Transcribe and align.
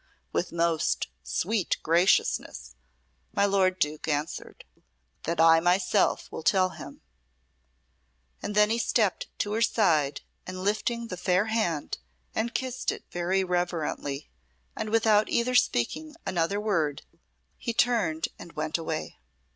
"With 0.31 0.51
most 0.51 1.09
sweet 1.21 1.77
graciousness," 1.83 2.73
my 3.33 3.45
lord 3.45 3.77
Duke 3.77 4.07
answered 4.07 4.65
her. 4.75 4.81
"That 5.25 5.39
I 5.39 5.59
myself 5.59 6.27
will 6.31 6.41
tell 6.41 6.69
him." 6.69 7.01
And 8.41 8.55
then 8.55 8.71
he 8.71 8.79
stepped 8.79 9.27
to 9.37 9.53
her 9.53 9.61
side 9.61 10.21
and 10.47 10.63
lifted 10.63 11.09
the 11.09 11.17
fair 11.17 11.45
hand 11.53 11.99
and 12.33 12.55
kissed 12.55 12.91
it 12.91 13.05
very 13.11 13.43
reverently, 13.43 14.27
and 14.75 14.89
without 14.89 15.29
either 15.29 15.53
speaking 15.53 16.15
another 16.25 16.59
word 16.59 17.03
he 17.59 17.71
turned 17.71 18.27
and 18.39 18.53
went 18.53 18.79
away. 18.79 19.19